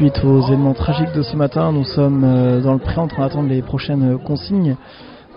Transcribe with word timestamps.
Suite 0.00 0.24
aux 0.24 0.40
événements 0.46 0.72
tragiques 0.72 1.12
de 1.14 1.20
ce 1.20 1.36
matin, 1.36 1.72
nous 1.72 1.84
sommes 1.84 2.24
euh, 2.24 2.62
dans 2.62 2.72
le 2.72 2.78
pré 2.78 2.96
en 2.96 3.06
train 3.06 3.20
d'attendre 3.20 3.50
les 3.50 3.60
prochaines 3.60 4.18
consignes. 4.24 4.74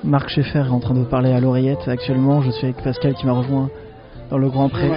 Marc 0.06 0.30
Schaeffer 0.30 0.60
est 0.60 0.70
en 0.70 0.80
train 0.80 0.94
de 0.94 1.04
parler 1.04 1.34
à 1.34 1.42
l'oreillette 1.42 1.86
actuellement. 1.90 2.42
Je 2.42 2.52
suis 2.52 2.68
avec 2.68 2.82
Pascal 2.82 3.14
qui 3.14 3.26
m'a 3.26 3.34
rejoint 3.34 3.70
dans 4.30 4.38
le 4.38 4.48
Grand 4.48 4.70
Pré. 4.70 4.90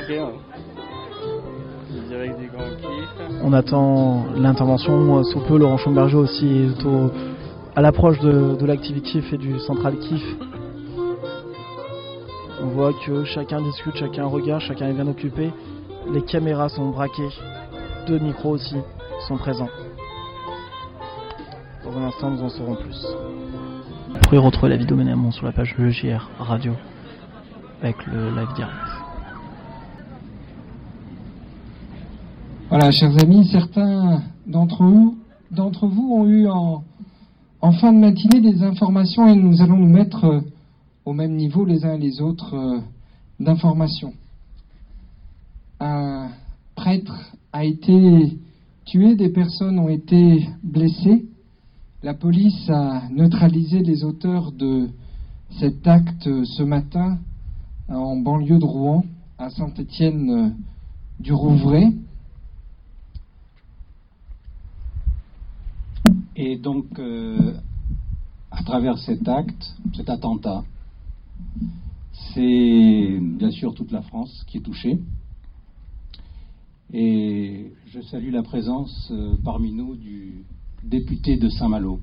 On 3.42 3.52
attend 3.52 4.26
l'intervention 4.36 5.24
sous 5.24 5.40
peu. 5.40 5.58
Laurent 5.58 5.78
Chamberger 5.78 6.16
aussi 6.16 6.46
est 6.46 6.86
à 7.74 7.80
l'approche 7.80 8.20
de, 8.20 8.54
de 8.54 8.66
l'activité 8.66 9.20
et 9.32 9.36
du 9.36 9.58
central 9.58 9.98
Kif. 9.98 10.22
On 12.62 12.66
voit 12.66 12.92
que 13.04 13.24
chacun 13.24 13.60
discute, 13.62 13.96
chacun 13.96 14.26
regarde, 14.26 14.60
chacun 14.60 14.86
est 14.86 14.92
bien 14.92 15.08
occupé. 15.08 15.50
Les 16.14 16.22
caméras 16.22 16.68
sont 16.68 16.90
braquées. 16.90 17.34
Deux 18.06 18.20
micros 18.20 18.50
aussi 18.50 18.76
sont 19.20 19.36
présents. 19.36 19.68
Dans 21.84 21.96
un 21.96 22.04
instant, 22.04 22.30
nous 22.30 22.42
en 22.42 22.48
saurons 22.48 22.76
plus. 22.76 23.06
Vous 24.08 24.20
pouvez 24.20 24.38
retrouver 24.38 24.70
la 24.70 24.76
vidéo 24.76 24.96
menée 24.96 25.14
sur 25.32 25.46
la 25.46 25.52
page 25.52 25.74
JR 25.78 26.28
Radio 26.38 26.72
avec 27.82 28.06
le 28.06 28.30
live 28.30 28.48
direct. 28.54 28.74
Voilà, 32.68 32.90
chers 32.90 33.16
amis, 33.22 33.46
certains 33.46 34.22
d'entre 34.46 34.82
vous, 34.82 35.18
d'entre 35.50 35.86
vous 35.86 36.12
ont 36.12 36.26
eu 36.26 36.48
en, 36.48 36.82
en, 37.60 37.72
fin 37.72 37.92
de 37.92 37.98
matinée 37.98 38.40
des 38.40 38.62
informations 38.62 39.28
et 39.28 39.36
nous 39.36 39.62
allons 39.62 39.76
nous 39.76 39.88
mettre 39.88 40.24
euh, 40.24 40.40
au 41.04 41.12
même 41.12 41.36
niveau 41.36 41.64
les 41.64 41.84
uns 41.84 41.94
et 41.94 41.98
les 41.98 42.20
autres 42.20 42.54
euh, 42.54 42.80
d'informations. 43.38 44.14
Un 45.78 46.30
prêtre 46.74 47.32
a 47.52 47.64
été 47.64 48.36
tué, 48.86 49.16
des 49.16 49.28
personnes 49.28 49.78
ont 49.78 49.88
été 49.88 50.48
blessées. 50.62 51.26
La 52.02 52.14
police 52.14 52.70
a 52.70 53.08
neutralisé 53.10 53.80
les 53.80 54.04
auteurs 54.04 54.52
de 54.52 54.88
cet 55.58 55.86
acte 55.86 56.28
ce 56.44 56.62
matin 56.62 57.18
en 57.88 58.16
banlieue 58.16 58.58
de 58.58 58.64
Rouen, 58.64 59.04
à 59.38 59.50
Saint-Étienne 59.50 60.56
du 61.18 61.32
Rouvray. 61.32 61.94
Et 66.36 66.56
donc, 66.56 66.86
euh, 66.98 67.54
à 68.50 68.62
travers 68.62 68.98
cet 68.98 69.26
acte, 69.26 69.74
cet 69.96 70.08
attentat, 70.08 70.62
c'est 72.34 73.18
bien 73.20 73.50
sûr 73.50 73.74
toute 73.74 73.90
la 73.90 74.02
France 74.02 74.44
qui 74.46 74.58
est 74.58 74.62
touchée. 74.62 75.00
Et 76.92 77.72
je 77.88 78.00
salue 78.00 78.30
la 78.30 78.44
présence 78.44 79.08
euh, 79.10 79.34
parmi 79.44 79.72
nous 79.72 79.96
du 79.96 80.44
député 80.84 81.36
de 81.36 81.48
Saint-Malo. 81.48 81.98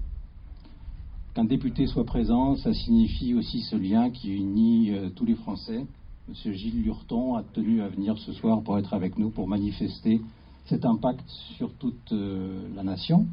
Qu'un 1.33 1.45
député 1.45 1.87
soit 1.87 2.03
présent, 2.03 2.57
ça 2.57 2.73
signifie 2.73 3.33
aussi 3.33 3.61
ce 3.61 3.77
lien 3.77 4.09
qui 4.09 4.35
unit 4.35 4.91
euh, 4.91 5.09
tous 5.09 5.25
les 5.25 5.35
Français. 5.35 5.85
Monsieur 6.27 6.51
Gilles 6.51 6.83
Lurton 6.83 7.35
a 7.35 7.43
tenu 7.43 7.81
à 7.81 7.87
venir 7.87 8.17
ce 8.17 8.33
soir 8.33 8.61
pour 8.61 8.77
être 8.77 8.93
avec 8.93 9.17
nous, 9.17 9.29
pour 9.29 9.47
manifester 9.47 10.19
cet 10.65 10.83
impact 10.83 11.23
sur 11.55 11.71
toute 11.75 12.11
euh, 12.11 12.67
la 12.75 12.83
nation. 12.83 13.25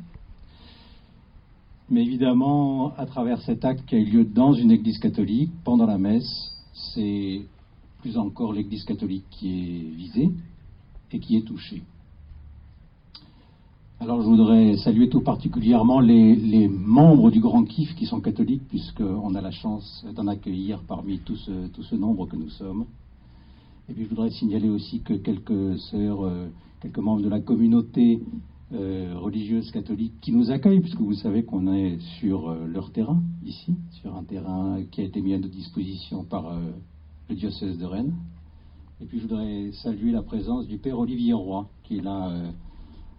Mais 1.89 2.03
évidemment, 2.03 2.95
à 2.97 3.07
travers 3.07 3.43
cet 3.43 3.65
acte 3.65 3.85
qui 3.87 3.97
a 3.97 3.99
eu 3.99 4.05
lieu 4.05 4.25
dans 4.25 4.53
une 4.53 4.71
église 4.71 4.99
catholique, 4.99 5.51
pendant 5.65 5.87
la 5.87 5.99
messe, 5.99 6.55
c'est 6.95 7.43
plus 8.03 8.17
encore 8.17 8.53
l'église 8.53 8.85
catholique 8.85 9.25
qui 9.31 9.49
est 9.49 9.97
visée 9.97 10.31
et 11.13 11.19
qui 11.19 11.37
est 11.37 11.43
touchée. 11.43 11.83
Alors 14.03 14.23
je 14.23 14.27
voudrais 14.27 14.79
saluer 14.79 15.11
tout 15.11 15.21
particulièrement 15.21 16.01
les, 16.01 16.69
membres 16.69 17.31
du 17.31 17.39
Grand 17.39 17.65
Kif 17.65 17.95
qui 17.97 18.07
sont 18.07 18.21
catholiques, 18.21 18.67
puisqu'on 18.67 19.35
a 19.35 19.43
la 19.43 19.51
chance 19.51 20.07
d'en 20.15 20.27
accueillir 20.27 20.81
parmi 20.89 21.19
tout 21.19 21.37
ce, 21.37 21.69
ce, 21.83 21.95
nombre 21.97 22.27
que 22.27 22.35
nous 22.35 22.49
sommes. 22.49 22.87
Et 23.91 23.93
puis 23.93 24.05
je 24.05 24.09
voudrais 24.09 24.31
signaler 24.31 24.71
aussi 24.71 25.01
que 25.01 25.13
quelques 25.13 25.79
sœurs, 25.91 26.25
euh, 26.25 26.49
quelques 26.81 26.99
membres 26.99 27.21
de 27.21 27.29
la 27.29 27.41
communauté 27.41 28.23
euh, 28.73 29.13
religieuse 29.19 29.71
catholique 29.71 30.15
qui 30.23 30.33
nous 30.33 30.51
accueillent, 30.51 30.81
puisque 30.81 31.01
vous 31.01 31.13
savez 31.13 31.45
qu'on 31.45 31.71
est 31.71 31.99
sur 32.21 32.49
euh, 32.49 32.67
leur 32.67 32.93
terrain, 32.93 33.23
ici, 33.45 33.75
sur 34.01 34.17
un 34.17 34.25
terrain 34.25 34.79
qui 34.91 35.03
a 35.03 35.05
été 35.05 35.21
mis 35.21 35.35
à 35.35 35.39
notre 35.39 35.53
disposition 35.53 36.25
par 36.25 36.59
le 37.29 37.35
diocèse 37.35 37.77
de 37.77 37.85
Rennes. 37.85 38.15
Et 39.03 39.07
puis 39.07 39.19
je 39.19 39.23
voudrais 39.27 39.73
saluer 39.73 40.13
la 40.13 40.23
présence 40.23 40.67
du 40.67 40.77
Père 40.77 40.99
Olivier 40.99 41.33
Roy, 41.33 41.71
qui 41.85 41.97
est 41.97 42.03
là 42.03 42.29
euh, 42.29 42.51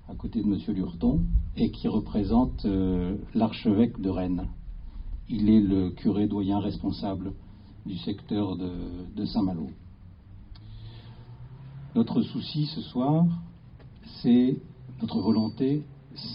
à 0.08 0.14
côté 0.14 0.44
de 0.44 0.46
M. 0.46 0.60
Lurton, 0.76 1.22
et 1.58 1.72
qui 1.72 1.88
représente 1.88 2.66
euh, 2.66 3.18
l'archevêque 3.34 4.00
de 4.00 4.10
Rennes. 4.10 4.48
Il 5.28 5.50
est 5.50 5.60
le 5.60 5.90
curé 5.90 6.28
doyen 6.28 6.60
responsable 6.60 7.34
du 7.88 7.98
secteur 7.98 8.58
de, 8.58 9.26
Saint-Malo. 9.26 9.70
Notre 11.96 12.22
souci 12.22 12.68
ce 12.68 12.82
soir, 12.82 13.26
c'est, 14.22 14.58
notre 15.02 15.20
volonté, 15.20 15.84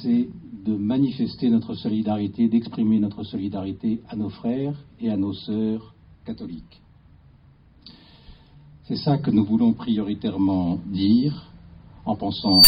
c'est 0.03 0.29
de 0.65 0.75
manifester 0.75 1.51
notre 1.51 1.75
solidarité, 1.75 2.49
d'exprimer 2.49 2.99
notre 2.99 3.23
solidarité 3.23 4.03
à 4.09 4.17
nos 4.17 4.31
frères 4.31 4.77
et 5.01 5.09
à 5.09 5.17
nos 5.17 5.35
sœurs 5.35 5.95
catholiques. 6.25 6.83
C'est 8.89 8.95
ça 8.95 9.19
que 9.19 9.33
nous 9.33 9.45
voulons 9.45 9.73
prioritairement 9.73 10.79
dire 10.87 11.51
en 12.05 12.15
pensant 12.15 12.61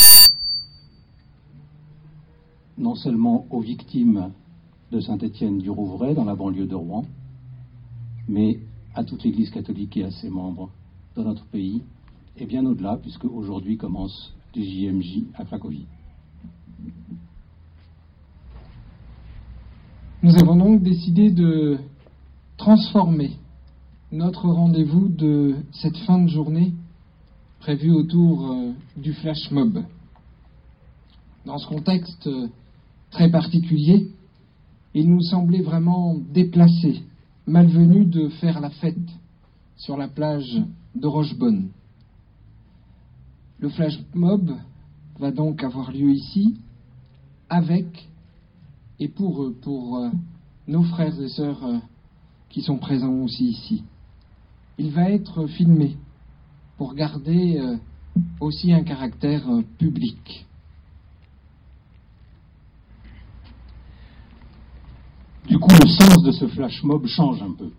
non 2.77 2.97
seulement 2.97 3.47
aux 3.51 3.61
victimes 3.61 4.33
de 4.91 4.99
Saint-Étienne 4.99 5.59
du 5.59 5.71
Rouvray 5.71 6.17
dans 6.17 6.25
la 6.25 6.35
banlieue 6.35 6.67
de 6.67 6.75
Rouen, 6.75 7.05
mais 8.27 8.59
à 8.97 9.05
toute 9.05 9.23
l'Église 9.23 9.51
catholique 9.51 9.97
et 9.97 10.03
à 10.03 10.11
ses 10.11 10.29
membres 10.29 10.71
dans 11.15 11.23
notre 11.23 11.45
pays, 11.45 11.83
et 12.37 12.47
bien 12.47 12.67
au-delà, 12.67 12.99
puisque 13.01 13.25
aujourd'hui 13.25 13.77
commence 13.77 14.35
le 14.57 14.63
JMJ 14.63 15.23
à 15.35 15.45
Cracovie. 15.45 15.87
Nous 20.25 20.35
avons 20.35 20.57
donc 20.57 20.83
décidé 20.83 21.31
de 21.31 21.79
transformer 22.57 23.31
notre 24.11 24.49
rendez-vous 24.49 25.09
de 25.09 25.57
cette 25.73 25.97
fin 25.99 26.19
de 26.23 26.29
journée 26.29 26.73
prévu 27.61 27.91
autour 27.91 28.51
euh, 28.51 28.73
du 28.97 29.13
flash 29.13 29.51
mob. 29.51 29.85
Dans 31.45 31.59
ce 31.59 31.67
contexte 31.67 32.27
euh, 32.27 32.49
très 33.11 33.31
particulier, 33.31 34.09
il 34.95 35.11
nous 35.11 35.21
semblait 35.21 35.61
vraiment 35.61 36.17
déplacé, 36.33 37.03
malvenu 37.47 38.07
de 38.07 38.29
faire 38.29 38.61
la 38.61 38.71
fête 38.71 38.97
sur 39.77 39.99
la 39.99 40.09
plage 40.09 40.59
de 40.95 41.07
Rochebonne. 41.07 41.69
Le 43.59 43.69
flash 43.69 43.99
mob 44.15 44.55
va 45.19 45.33
donc 45.33 45.63
avoir 45.63 45.93
lieu 45.93 46.13
ici, 46.13 46.57
avec 47.51 48.09
et 49.01 49.09
pour, 49.09 49.53
pour 49.61 49.99
euh, 49.99 50.09
nos 50.67 50.83
frères 50.85 51.21
et 51.21 51.29
sœurs 51.29 51.63
qui 52.49 52.63
sont 52.63 52.79
présents 52.79 53.13
aussi 53.21 53.49
ici 53.49 53.85
il 54.79 54.93
va 54.93 55.11
être 55.11 55.47
filmé 55.49 55.97
pour 56.77 56.95
garder 56.95 57.59
euh, 57.59 57.77
aussi 58.41 58.73
un 58.73 58.85
caractère 58.85 59.49
euh, 59.51 59.63
public. 59.79 60.47
Du 65.49 65.59
coup, 65.59 65.71
le 65.71 65.89
sens 65.89 66.23
de 66.23 66.31
ce 66.31 66.47
flash 66.47 66.83
mob 66.85 67.07
change 67.07 67.43
un 67.43 67.53
peu. 67.53 67.71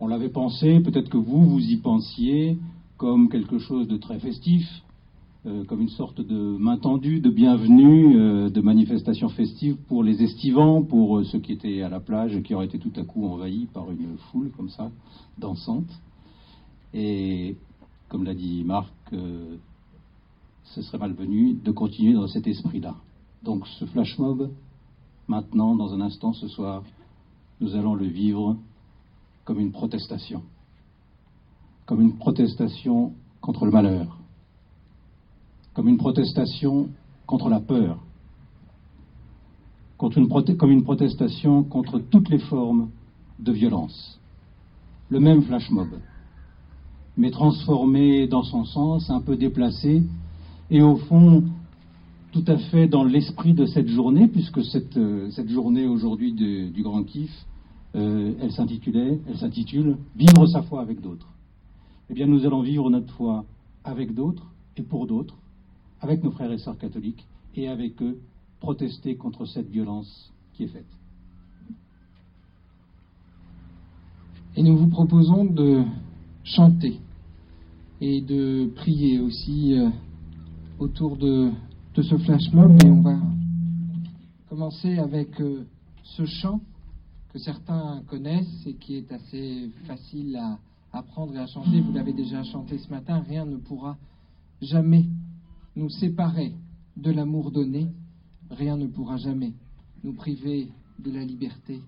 On 0.00 0.06
l'avait 0.06 0.28
pensé, 0.28 0.80
peut-être 0.80 1.10
que 1.10 1.16
vous, 1.16 1.44
vous 1.44 1.60
y 1.60 1.76
pensiez, 1.76 2.58
comme 2.96 3.28
quelque 3.28 3.58
chose 3.58 3.88
de 3.88 3.96
très 3.96 4.18
festif, 4.18 4.66
euh, 5.46 5.64
comme 5.64 5.80
une 5.80 5.90
sorte 5.90 6.20
de 6.20 6.34
main 6.58 6.76
tendue, 6.76 7.20
de 7.20 7.30
bienvenue, 7.30 8.16
euh, 8.16 8.50
de 8.50 8.60
manifestation 8.60 9.28
festive 9.28 9.76
pour 9.86 10.02
les 10.02 10.20
estivants, 10.20 10.82
pour 10.82 11.18
euh, 11.18 11.24
ceux 11.24 11.38
qui 11.38 11.52
étaient 11.52 11.82
à 11.82 11.88
la 11.88 12.00
plage 12.00 12.42
qui 12.42 12.52
auraient 12.52 12.66
été 12.66 12.80
tout 12.80 12.90
à 12.96 13.04
coup 13.04 13.24
envahis 13.26 13.68
par 13.72 13.88
une 13.92 14.18
foule 14.32 14.50
comme 14.56 14.70
ça, 14.70 14.90
dansante. 15.38 15.88
Et 16.94 17.54
comme 18.08 18.24
l'a 18.24 18.34
dit 18.34 18.64
Marc, 18.64 18.92
ce 20.64 20.82
serait 20.82 20.98
malvenu 20.98 21.54
de 21.54 21.70
continuer 21.70 22.14
dans 22.14 22.26
cet 22.26 22.48
esprit-là. 22.48 22.96
Donc 23.44 23.68
ce 23.78 23.84
flash 23.84 24.18
mob, 24.18 24.50
maintenant, 25.28 25.76
dans 25.76 25.94
un 25.94 26.00
instant 26.00 26.32
ce 26.32 26.48
soir, 26.48 26.82
nous 27.60 27.76
allons 27.76 27.94
le 27.94 28.06
vivre 28.06 28.56
comme 29.44 29.60
une 29.60 29.70
protestation. 29.70 30.42
Comme 31.84 32.00
une 32.00 32.16
protestation 32.16 33.12
contre 33.40 33.64
le 33.64 33.70
malheur 33.70 34.15
comme 35.76 35.90
une 35.90 35.98
protestation 35.98 36.88
contre 37.26 37.50
la 37.50 37.60
peur, 37.60 37.98
contre 39.98 40.16
une 40.16 40.56
comme 40.56 40.70
une 40.70 40.84
protestation 40.84 41.64
contre 41.64 41.98
toutes 41.98 42.30
les 42.30 42.38
formes 42.38 42.88
de 43.38 43.52
violence. 43.52 44.18
Le 45.10 45.20
même 45.20 45.42
flash 45.42 45.70
mob, 45.70 45.90
mais 47.18 47.30
transformé 47.30 48.26
dans 48.26 48.42
son 48.42 48.64
sens, 48.64 49.10
un 49.10 49.20
peu 49.20 49.36
déplacé, 49.36 50.02
et 50.70 50.80
au 50.80 50.96
fond 50.96 51.44
tout 52.32 52.44
à 52.46 52.56
fait 52.56 52.88
dans 52.88 53.04
l'esprit 53.04 53.52
de 53.52 53.66
cette 53.66 53.88
journée, 53.88 54.28
puisque 54.28 54.64
cette, 54.64 54.96
euh, 54.96 55.30
cette 55.30 55.50
journée 55.50 55.86
aujourd'hui 55.86 56.32
du 56.32 56.82
Grand 56.82 57.04
Kiff, 57.04 57.30
euh, 57.96 58.32
elle 58.40 58.52
s'intitulait, 58.52 59.20
elle 59.28 59.36
s'intitule 59.36 59.98
Vivre 60.16 60.46
sa 60.46 60.62
foi 60.62 60.80
avec 60.80 61.02
d'autres. 61.02 61.28
Eh 62.08 62.14
bien, 62.14 62.26
nous 62.26 62.46
allons 62.46 62.62
vivre 62.62 62.88
notre 62.88 63.12
foi 63.12 63.44
avec 63.84 64.14
d'autres 64.14 64.46
et 64.78 64.82
pour 64.82 65.06
d'autres, 65.06 65.36
avec 66.06 66.22
nos 66.22 66.30
frères 66.30 66.52
et 66.52 66.58
sœurs 66.58 66.78
catholiques, 66.78 67.26
et 67.56 67.66
avec 67.68 68.00
eux, 68.00 68.20
protester 68.60 69.16
contre 69.16 69.44
cette 69.44 69.68
violence 69.68 70.32
qui 70.52 70.64
est 70.64 70.68
faite. 70.68 70.86
Et 74.54 74.62
nous 74.62 74.76
vous 74.76 74.86
proposons 74.86 75.44
de 75.44 75.82
chanter 76.44 77.00
et 78.00 78.20
de 78.20 78.70
prier 78.76 79.18
aussi 79.18 79.74
euh, 79.74 79.90
autour 80.78 81.16
de, 81.16 81.50
ce 81.96 82.16
flash 82.18 82.52
mob. 82.52 82.80
Et 82.84 82.88
on 82.88 83.00
va 83.00 83.18
commencer 84.48 84.98
avec 84.98 85.40
euh, 85.40 85.66
ce 86.04 86.24
chant 86.24 86.60
que 87.32 87.40
certains 87.40 88.02
connaissent 88.06 88.64
et 88.64 88.74
qui 88.74 88.94
est 88.94 89.10
assez 89.10 89.70
facile 89.88 90.36
à 90.36 90.58
apprendre 90.92 91.34
et 91.34 91.38
à 91.38 91.46
chanter. 91.48 91.80
Vous 91.80 91.92
l'avez 91.92 92.12
déjà 92.12 92.44
chanté 92.44 92.78
ce 92.78 92.88
matin. 92.90 93.24
Rien 93.28 93.44
ne 93.44 93.56
pourra 93.56 93.96
jamais 94.62 95.06
nous 95.76 95.90
séparer 95.90 96.54
de 96.96 97.12
l'amour 97.12 97.52
donné. 97.52 97.88
Rien 98.50 98.76
ne 98.76 98.86
pourra 98.86 99.18
jamais 99.18 99.52
nous 100.02 100.14
priver 100.14 100.68
de 100.98 101.10
la 101.10 101.24
liberté, 101.24 101.80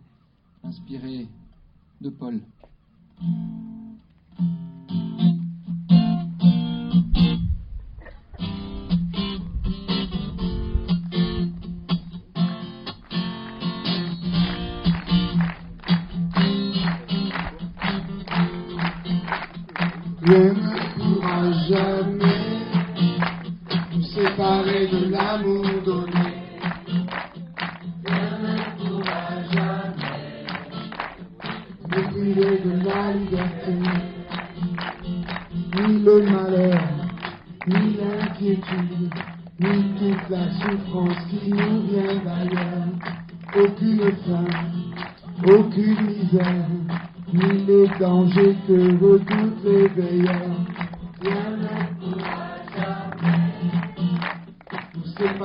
inspiré 0.63 1.27
de 2.01 2.11
Paul. 2.11 2.41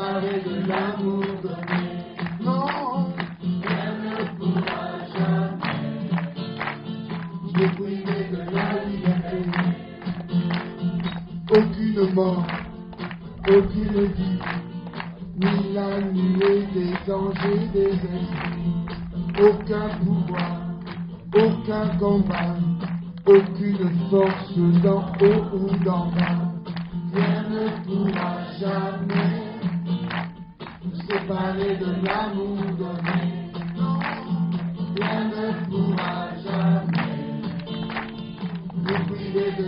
Nous 0.04 0.22
séparer 0.22 0.42
de 0.42 0.68
l'amour 0.68 1.24
donné. 1.42 1.84
Non, 2.42 2.66
rien 3.64 3.92
ne 4.04 4.16
pourra 4.38 4.84
jamais 5.14 5.74
nous 7.54 7.70
priver 7.76 8.22
de 8.32 8.38
la 8.52 8.68
liberté. 8.86 9.40
Aucune 11.52 12.14
mort, 12.14 12.48
aucune 13.48 14.06
vie, 14.06 14.40
ni 15.38 15.74
la 15.74 16.02
nuée 16.02 16.68
des 16.74 16.94
dangers 17.08 17.68
des 17.74 17.94
esprits, 17.94 18.74
aucun 19.40 19.90
pouvoir 20.04 20.64
aucun 21.36 21.88
combat, 21.98 22.56
aucune 23.26 23.90
force 24.10 24.58
d'en 24.84 25.02
haut 25.20 25.58
ou 25.58 25.84
d'en 25.84 26.06
bas. 26.12 26.33
On 39.56 39.62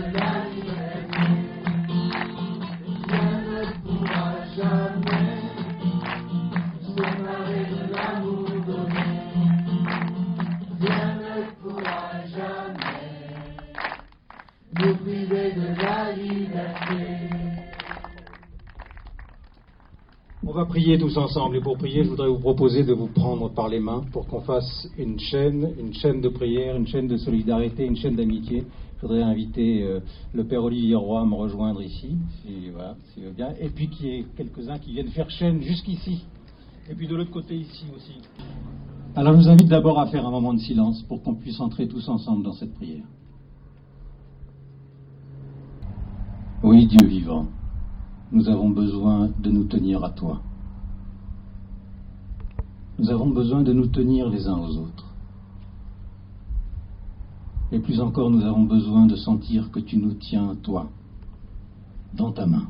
va 20.52 20.64
prier 20.64 20.98
tous 20.98 21.16
ensemble 21.16 21.56
et 21.56 21.60
pour 21.60 21.78
prier, 21.78 22.02
je 22.02 22.08
voudrais 22.08 22.28
vous 22.28 22.38
proposer 22.38 22.82
de 22.82 22.92
vous 22.92 23.06
prendre 23.06 23.48
par 23.50 23.68
les 23.68 23.78
mains 23.78 24.04
pour 24.12 24.26
qu'on 24.26 24.40
fasse 24.40 24.88
une 24.98 25.20
chaîne, 25.20 25.74
une 25.78 25.94
chaîne 25.94 26.20
de 26.20 26.28
prière, 26.28 26.76
une 26.76 26.88
chaîne 26.88 27.06
de 27.06 27.16
solidarité, 27.16 27.84
une 27.84 27.96
chaîne 27.96 28.16
d'amitié. 28.16 28.64
Je 28.96 29.02
voudrais 29.02 29.22
inviter 29.22 29.82
euh, 29.82 30.00
le 30.32 30.44
Père 30.44 30.64
Olivier 30.64 30.94
Roy 30.94 31.20
à 31.20 31.24
me 31.26 31.34
rejoindre 31.34 31.82
ici, 31.82 32.16
si, 32.40 32.70
voilà, 32.70 32.96
veut 33.18 33.30
bien, 33.30 33.50
et 33.60 33.68
puis 33.68 33.88
qu'il 33.90 34.06
y 34.06 34.10
ait 34.10 34.26
quelques-uns 34.36 34.78
qui 34.78 34.92
viennent 34.92 35.08
faire 35.08 35.28
chaîne 35.28 35.60
jusqu'ici, 35.60 36.24
et 36.88 36.94
puis 36.94 37.06
de 37.06 37.14
l'autre 37.14 37.30
côté 37.30 37.56
ici 37.56 37.84
aussi. 37.94 38.14
Alors 39.14 39.34
je 39.34 39.38
vous 39.38 39.48
invite 39.48 39.68
d'abord 39.68 39.98
à 40.00 40.06
faire 40.06 40.26
un 40.26 40.30
moment 40.30 40.54
de 40.54 40.60
silence 40.60 41.02
pour 41.02 41.22
qu'on 41.22 41.34
puisse 41.34 41.60
entrer 41.60 41.88
tous 41.88 42.08
ensemble 42.08 42.42
dans 42.42 42.52
cette 42.52 42.74
prière. 42.74 43.04
Oui, 46.62 46.86
Dieu 46.86 47.06
vivant, 47.06 47.46
nous 48.32 48.48
avons 48.48 48.70
besoin 48.70 49.30
de 49.38 49.50
nous 49.50 49.64
tenir 49.64 50.02
à 50.04 50.10
toi. 50.10 50.40
Nous 52.98 53.10
avons 53.10 53.28
besoin 53.28 53.62
de 53.62 53.74
nous 53.74 53.88
tenir 53.88 54.30
les 54.30 54.46
uns 54.46 54.56
aux 54.56 54.78
autres. 54.78 55.05
Et 57.72 57.80
plus 57.80 58.00
encore, 58.00 58.30
nous 58.30 58.44
avons 58.44 58.62
besoin 58.62 59.06
de 59.06 59.16
sentir 59.16 59.70
que 59.72 59.80
tu 59.80 59.96
nous 59.96 60.14
tiens, 60.14 60.56
toi, 60.62 60.88
dans 62.14 62.30
ta 62.30 62.46
main. 62.46 62.68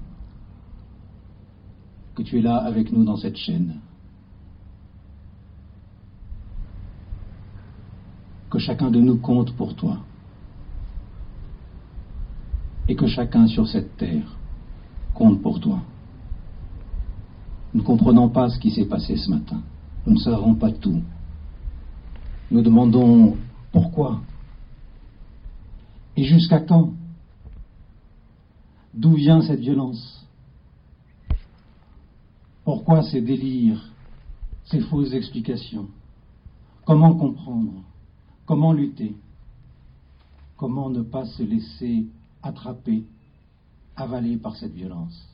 Que 2.14 2.22
tu 2.22 2.38
es 2.38 2.42
là 2.42 2.56
avec 2.56 2.92
nous 2.92 3.04
dans 3.04 3.16
cette 3.16 3.36
chaîne. 3.36 3.76
Que 8.48 8.58
chacun 8.58 8.90
de 8.90 9.00
nous 9.00 9.18
compte 9.18 9.52
pour 9.52 9.74
toi. 9.74 9.98
Et 12.88 12.96
que 12.96 13.06
chacun 13.06 13.46
sur 13.48 13.68
cette 13.68 13.96
terre 13.98 14.36
compte 15.12 15.42
pour 15.42 15.60
toi. 15.60 15.80
Nous 17.74 17.82
ne 17.82 17.86
comprenons 17.86 18.30
pas 18.30 18.48
ce 18.48 18.58
qui 18.58 18.70
s'est 18.70 18.86
passé 18.86 19.16
ce 19.16 19.28
matin. 19.28 19.60
Nous 20.06 20.14
ne 20.14 20.18
savons 20.18 20.54
pas 20.54 20.70
tout. 20.70 21.02
Nous 22.50 22.62
demandons 22.62 23.36
pourquoi 23.72 24.20
et 26.16 26.24
jusqu'à 26.24 26.60
quand? 26.60 26.92
D'où 28.94 29.14
vient 29.14 29.42
cette 29.42 29.60
violence? 29.60 30.26
Pourquoi 32.64 33.02
ces 33.02 33.20
délires, 33.20 33.92
ces 34.64 34.80
fausses 34.80 35.12
explications? 35.12 35.88
Comment 36.86 37.14
comprendre? 37.14 37.72
Comment 38.46 38.72
lutter? 38.72 39.14
Comment 40.56 40.88
ne 40.88 41.02
pas 41.02 41.26
se 41.26 41.42
laisser 41.42 42.06
attraper, 42.42 43.04
avaler 43.94 44.36
par 44.38 44.56
cette 44.56 44.72
violence? 44.72 45.28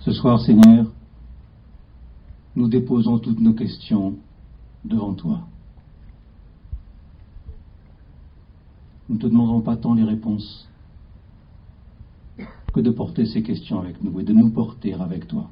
Ce 0.00 0.12
soir, 0.12 0.38
Seigneur, 0.40 0.92
nous 2.54 2.68
déposons 2.68 3.18
toutes 3.18 3.40
nos 3.40 3.54
questions 3.54 4.16
devant 4.84 5.14
toi. 5.14 5.48
Nous 9.08 9.16
ne 9.16 9.20
te 9.20 9.26
demandons 9.26 9.60
pas 9.60 9.76
tant 9.76 9.94
les 9.94 10.04
réponses 10.04 10.68
que 12.72 12.80
de 12.80 12.90
porter 12.90 13.26
ces 13.26 13.42
questions 13.42 13.80
avec 13.80 14.02
nous 14.02 14.18
et 14.18 14.24
de 14.24 14.32
nous 14.32 14.50
porter 14.50 14.94
avec 14.94 15.28
toi. 15.28 15.48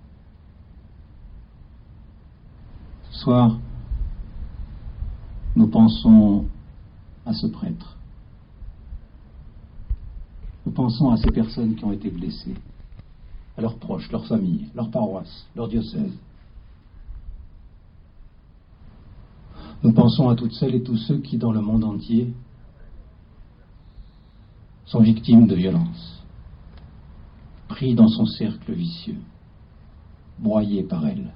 Ce 3.10 3.20
soir, 3.20 3.58
nous 5.54 5.68
pensons 5.68 6.46
à 7.26 7.32
ce 7.34 7.46
prêtre. 7.46 7.96
Nous 10.64 10.72
pensons 10.72 11.10
à 11.10 11.16
ces 11.16 11.30
personnes 11.30 11.74
qui 11.74 11.84
ont 11.84 11.92
été 11.92 12.10
blessées, 12.10 12.54
à 13.56 13.60
leurs 13.60 13.76
proches, 13.76 14.10
leurs 14.10 14.26
familles, 14.26 14.68
leurs 14.74 14.90
paroisses, 14.90 15.46
leur 15.54 15.68
diocèse. 15.68 16.12
Nous 19.82 19.92
pensons 19.92 20.28
à 20.28 20.36
toutes 20.36 20.52
celles 20.52 20.76
et 20.76 20.82
tous 20.82 20.96
ceux 20.96 21.18
qui, 21.18 21.38
dans 21.38 21.52
le 21.52 21.60
monde 21.60 21.84
entier, 21.84 22.32
sont 24.92 25.00
victimes 25.00 25.46
de 25.46 25.54
violences. 25.54 26.22
pris 27.68 27.94
dans 27.94 28.08
son 28.08 28.26
cercle 28.26 28.72
vicieux, 28.74 29.22
broyé 30.38 30.82
par 30.82 31.06
elle. 31.06 31.32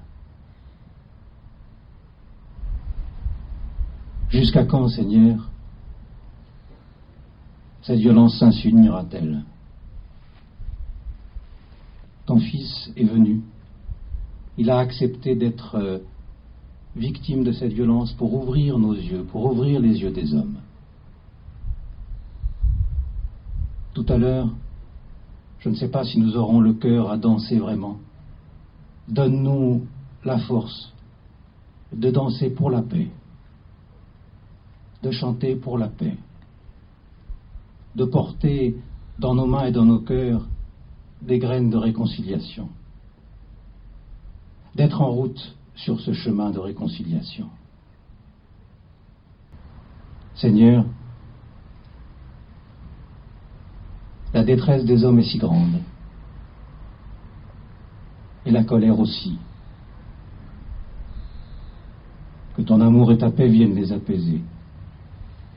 Jusqu'à 4.29 4.63
quand, 4.63 4.87
Seigneur, 4.89 5.49
cette 7.81 7.97
violence 7.97 8.37
s'insinuera-t-elle 8.37 9.43
Ton 12.27 12.37
Fils 12.37 12.91
est 12.95 13.05
venu. 13.05 13.41
Il 14.59 14.69
a 14.69 14.77
accepté 14.77 15.35
d'être 15.35 15.75
euh, 15.75 15.97
victime 16.95 17.43
de 17.43 17.53
cette 17.53 17.73
violence 17.73 18.13
pour 18.13 18.35
ouvrir 18.35 18.77
nos 18.77 18.93
yeux, 18.93 19.23
pour 19.23 19.45
ouvrir 19.45 19.79
les 19.79 19.99
yeux 20.01 20.11
des 20.11 20.35
hommes. 20.35 20.59
Tout 23.97 24.13
à 24.13 24.17
l'heure, 24.17 24.49
je 25.57 25.69
ne 25.69 25.73
sais 25.73 25.87
pas 25.87 26.03
si 26.03 26.19
nous 26.19 26.37
aurons 26.37 26.59
le 26.59 26.73
cœur 26.73 27.09
à 27.09 27.17
danser 27.17 27.57
vraiment. 27.57 27.97
Donne-nous 29.07 29.87
la 30.23 30.37
force 30.37 30.93
de 31.91 32.11
danser 32.11 32.51
pour 32.51 32.69
la 32.69 32.83
paix, 32.83 33.07
de 35.01 35.09
chanter 35.09 35.55
pour 35.55 35.79
la 35.79 35.87
paix, 35.87 36.15
de 37.95 38.05
porter 38.05 38.75
dans 39.17 39.33
nos 39.33 39.47
mains 39.47 39.65
et 39.65 39.71
dans 39.71 39.85
nos 39.85 40.01
cœurs 40.01 40.45
des 41.23 41.39
graines 41.39 41.71
de 41.71 41.77
réconciliation, 41.77 42.69
d'être 44.75 45.01
en 45.01 45.09
route 45.09 45.57
sur 45.73 45.99
ce 46.01 46.13
chemin 46.13 46.51
de 46.51 46.59
réconciliation. 46.59 47.49
Seigneur, 50.35 50.85
la 54.33 54.43
détresse 54.43 54.85
des 54.85 55.03
hommes 55.03 55.19
est 55.19 55.29
si 55.29 55.37
grande, 55.37 55.81
et 58.45 58.51
la 58.51 58.63
colère 58.63 58.99
aussi, 58.99 59.37
que 62.55 62.61
ton 62.61 62.81
amour 62.81 63.11
et 63.11 63.17
ta 63.17 63.29
paix 63.29 63.47
viennent 63.47 63.75
les 63.75 63.91
apaiser. 63.91 64.41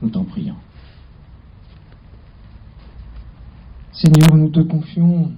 Nous 0.01 0.09
t'en 0.09 0.23
prions. 0.23 0.55
Seigneur, 3.91 4.35
nous 4.35 4.49
te 4.49 4.61
confions 4.61 5.31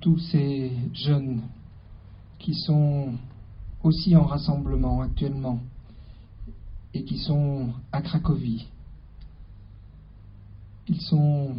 tous 0.00 0.18
ces 0.18 0.72
jeunes 0.94 1.40
qui 2.38 2.54
sont 2.54 3.14
aussi 3.82 4.16
en 4.16 4.24
rassemblement 4.24 5.02
actuellement 5.02 5.60
et 6.94 7.04
qui 7.04 7.18
sont 7.18 7.70
à 7.92 8.00
Cracovie. 8.00 8.66
Ils 10.90 11.00
sont 11.02 11.54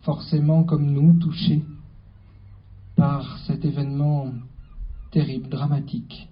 forcément, 0.00 0.64
comme 0.64 0.90
nous, 0.90 1.18
touchés 1.18 1.62
par 2.96 3.38
cet 3.40 3.62
événement 3.62 4.32
terrible, 5.10 5.50
dramatique 5.50 6.30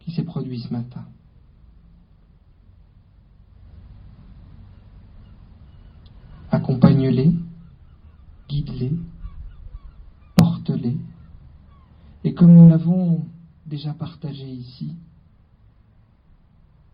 qui 0.00 0.12
s'est 0.12 0.24
produit 0.24 0.60
ce 0.60 0.72
matin. 0.72 1.04
Accompagne-les, 6.50 7.34
guide-les, 8.48 8.92
porte-les 10.34 10.96
et 12.24 12.32
comme 12.32 12.54
nous 12.54 12.70
l'avons 12.70 13.26
déjà 13.66 13.92
partagé 13.92 14.48
ici, 14.48 14.96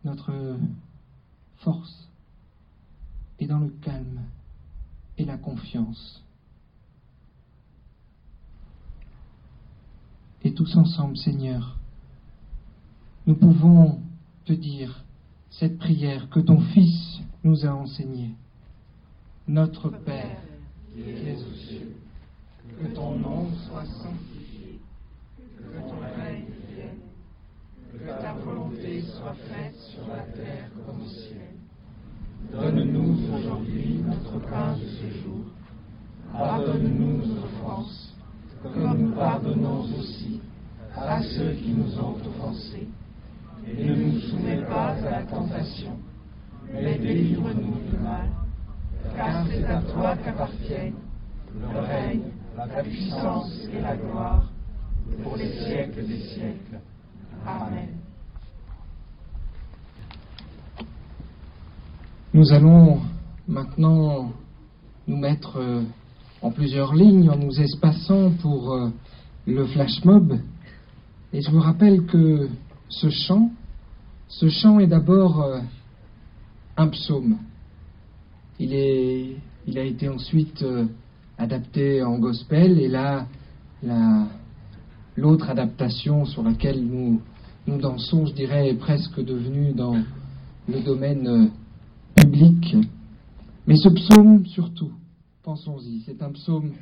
notre 0.05 0.33
force 1.59 2.09
est 3.39 3.47
dans 3.47 3.59
le 3.59 3.71
calme 3.83 4.23
et 5.17 5.25
la 5.25 5.37
confiance. 5.37 6.23
Et 10.43 10.55
tous 10.55 10.77
ensemble, 10.77 11.17
Seigneur, 11.17 11.79
nous 13.27 13.35
pouvons 13.35 14.01
te 14.45 14.53
dire 14.53 15.05
cette 15.51 15.79
prière 15.79 16.31
que 16.31 16.41
ton 16.41 16.61
Fils 16.61 17.21
nous 17.45 17.67
a 17.67 17.71
enseignée. 17.71 18.35
Notre 19.47 19.91
Père, 19.91 20.41
qui 20.95 21.01
es 21.01 21.37
aux 21.37 21.55
cieux, 21.55 21.97
que 22.81 22.87
ton 22.95 23.19
nom 23.19 23.49
soit 23.67 23.85
sanctifié 23.85 24.39
que 25.69 25.89
ton 25.89 26.01
règne 26.01 26.45
vienne, 26.75 27.01
que 27.93 28.23
ta 28.23 28.33
volonté 28.35 29.03
soit 29.03 29.35
faite 29.35 29.77
sur 29.77 30.07
la 30.09 30.23
terre 30.23 30.71
comme 30.87 31.03
au 31.03 31.09
ciel. 31.09 31.58
Donne-nous 32.53 33.35
aujourd'hui 33.35 34.01
notre 34.07 34.39
pain 34.49 34.73
de 34.75 34.87
ce 34.87 35.19
jour. 35.19 35.45
Pardonne-nous 36.33 37.19
nos 37.19 37.45
offenses, 37.45 38.15
comme 38.63 38.99
nous 38.99 39.13
pardonnons 39.13 39.85
aussi 39.99 40.41
à 40.97 41.23
ceux 41.23 41.53
qui 41.53 41.73
nous 41.73 41.99
ont 41.99 42.17
offensés. 42.27 42.89
Et 43.67 43.85
ne 43.85 43.95
nous 43.95 44.19
soumets 44.21 44.63
pas 44.63 44.93
à 44.93 45.11
la 45.11 45.23
tentation, 45.25 45.93
mais 46.73 46.99
délivre-nous 46.99 47.91
du 47.91 47.97
mal. 47.99 48.29
Car 49.15 49.47
c'est 49.49 49.65
à 49.65 49.83
toi 49.83 50.17
qu'appartiennent 50.17 50.95
le 51.55 51.81
règne, 51.81 52.31
la 52.57 52.83
puissance 52.83 53.67
et 53.73 53.81
la 53.81 53.97
gloire 53.97 54.51
pour 55.23 55.37
les 55.37 55.53
siècles 55.65 56.07
des 56.07 56.21
siècles. 56.21 56.81
Amen. 57.47 57.89
Nous 62.35 62.53
allons 62.53 63.01
maintenant 63.47 64.33
nous 65.07 65.17
mettre 65.17 65.57
euh, 65.57 65.83
en 66.43 66.51
plusieurs 66.51 66.95
lignes 66.95 67.31
en 67.31 67.37
nous 67.37 67.59
espaçant 67.59 68.31
pour 68.43 68.75
euh, 68.75 68.91
le 69.47 69.65
flash 69.67 70.05
mob. 70.05 70.39
Et 71.33 71.41
je 71.41 71.51
vous 71.51 71.61
rappelle 71.61 72.05
que 72.05 72.49
ce 72.89 73.09
chant, 73.09 73.51
ce 74.29 74.49
chant 74.49 74.79
est 74.79 74.87
d'abord 74.87 75.43
euh, 75.43 75.61
un 76.77 76.89
psaume. 76.89 77.39
Il, 78.59 78.75
est, 78.75 79.37
il 79.67 79.79
a 79.79 79.85
été 79.85 80.09
ensuite 80.09 80.65
adapté 81.39 82.03
en 82.03 82.19
gospel 82.19 82.79
et 82.79 82.89
là, 82.89 83.27
la, 83.83 84.27
L'autre 85.19 85.51
adaptation 85.51 86.25
sur 86.27 86.45
laquelle 86.45 86.81
nous, 86.81 87.21
nous 87.67 87.79
dansons, 87.79 88.27
je 88.27 88.35
dirais, 88.35 88.69
est 88.69 88.75
presque 88.75 89.19
devenue 89.19 89.73
dans 89.73 89.97
le 90.69 90.81
domaine 90.81 91.51
Mais 93.67 93.77
ce 93.77 93.89
psaume, 93.91 94.47
surtout, 94.47 94.93
pensons-y, 95.43 96.01
c'est 96.07 96.23
un 96.23 96.33
psaume 96.33 96.73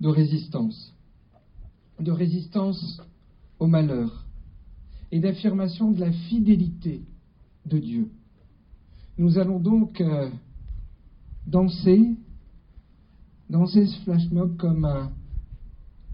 de 0.00 0.08
résistance, 0.08 0.94
de 1.98 2.12
résistance 2.12 3.00
au 3.58 3.66
malheur 3.66 4.26
et 5.10 5.18
d'affirmation 5.18 5.90
de 5.90 6.00
la 6.00 6.12
fidélité 6.12 7.02
de 7.66 7.78
Dieu. 7.78 8.10
Nous 9.16 9.38
allons 9.38 9.58
donc 9.58 10.00
euh, 10.00 10.28
danser, 11.46 12.16
danser 13.48 13.86
ce 13.86 13.98
flash 14.00 14.30
mob 14.30 14.56
comme 14.56 14.88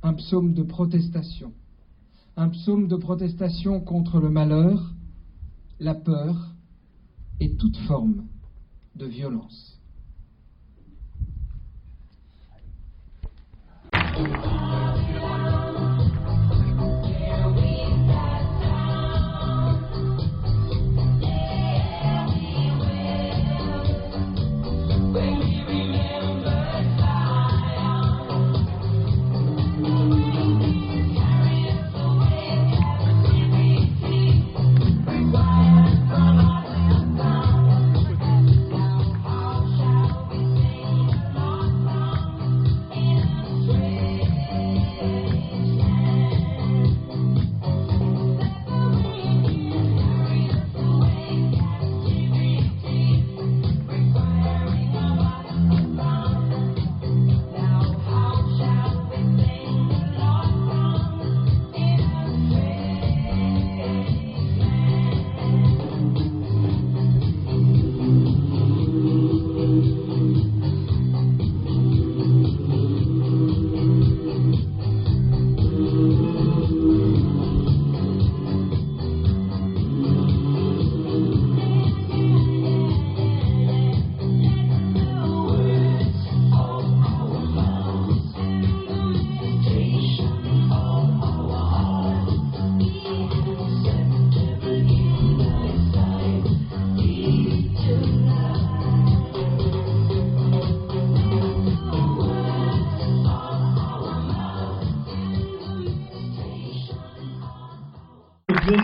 un 0.02 0.14
psaume 0.14 0.54
de 0.54 0.62
protestation, 0.62 1.52
un 2.36 2.48
psaume 2.48 2.88
de 2.88 2.96
protestation 2.96 3.80
contre 3.80 4.20
le 4.20 4.30
malheur, 4.30 4.94
la 5.78 5.94
peur 5.94 6.54
et 7.40 7.56
toute 7.56 7.76
forme 7.88 8.26
de 8.94 9.06
violence. 9.06 9.80